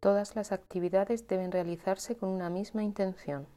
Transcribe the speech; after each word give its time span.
Todas 0.00 0.36
las 0.36 0.52
actividades 0.52 1.26
deben 1.26 1.50
realizarse 1.50 2.16
con 2.16 2.28
una 2.28 2.50
misma 2.50 2.84
intención. 2.84 3.48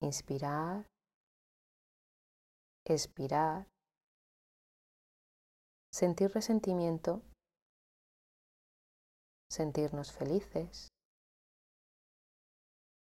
Inspirar, 0.00 0.86
expirar, 2.84 3.66
sentir 5.92 6.30
resentimiento, 6.30 7.22
sentirnos 9.50 10.12
felices, 10.12 10.88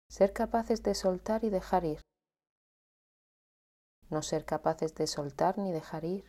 ser 0.09 0.33
capaces 0.33 0.83
de 0.85 0.95
soltar 0.95 1.43
y 1.43 1.51
dejar 1.51 1.85
ir, 1.85 2.01
no 4.11 4.23
ser 4.23 4.45
capaces 4.45 4.95
de 4.95 5.07
soltar 5.07 5.59
ni 5.59 5.73
dejar 5.73 6.05
ir, 6.05 6.29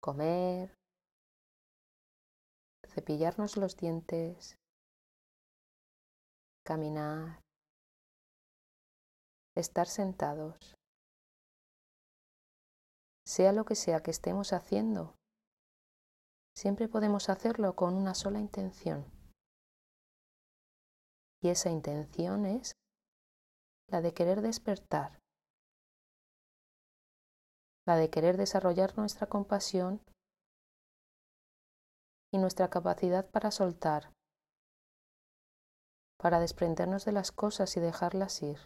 comer, 0.00 0.77
cepillarnos 2.98 3.56
los 3.56 3.76
dientes, 3.76 4.56
caminar, 6.64 7.40
estar 9.54 9.86
sentados, 9.86 10.74
sea 13.24 13.52
lo 13.52 13.64
que 13.64 13.76
sea 13.76 14.02
que 14.02 14.10
estemos 14.10 14.52
haciendo, 14.52 15.14
siempre 16.56 16.88
podemos 16.88 17.28
hacerlo 17.28 17.76
con 17.76 17.94
una 17.94 18.14
sola 18.16 18.40
intención. 18.40 19.06
Y 21.40 21.50
esa 21.50 21.70
intención 21.70 22.46
es 22.46 22.72
la 23.86 24.00
de 24.00 24.12
querer 24.12 24.42
despertar, 24.42 25.20
la 27.86 27.94
de 27.94 28.10
querer 28.10 28.36
desarrollar 28.36 28.98
nuestra 28.98 29.28
compasión 29.28 30.02
y 32.32 32.38
nuestra 32.38 32.68
capacidad 32.68 33.28
para 33.30 33.50
soltar, 33.50 34.12
para 36.18 36.40
desprendernos 36.40 37.04
de 37.04 37.12
las 37.12 37.32
cosas 37.32 37.76
y 37.76 37.80
dejarlas 37.80 38.42
ir 38.42 38.58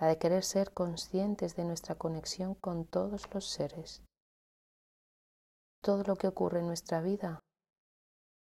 la 0.00 0.08
de 0.08 0.18
querer 0.18 0.44
ser 0.44 0.72
conscientes 0.72 1.56
de 1.56 1.64
nuestra 1.64 1.94
conexión 1.94 2.54
con 2.54 2.84
todos 2.84 3.32
los 3.32 3.48
seres. 3.48 4.02
Todo 5.82 6.02
lo 6.02 6.16
que 6.16 6.28
ocurre 6.28 6.60
en 6.60 6.66
nuestra 6.66 7.00
vida 7.00 7.40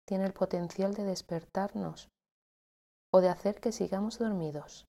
tiene 0.06 0.25
el 0.25 0.33
potencial 0.33 0.95
de 0.95 1.05
despertarnos 1.05 2.08
o 3.12 3.20
de 3.20 3.28
hacer 3.28 3.61
que 3.61 3.73
sigamos 3.73 4.19
dormidos. 4.19 4.86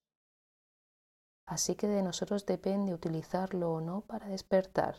Así 1.47 1.75
que 1.75 1.87
de 1.87 2.03
nosotros 2.03 2.45
depende 2.45 2.93
utilizarlo 2.93 3.71
o 3.71 3.81
no 3.81 4.01
para 4.01 4.27
despertar. 4.27 4.95